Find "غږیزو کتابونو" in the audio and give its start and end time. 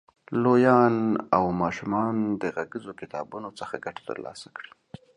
2.55-3.49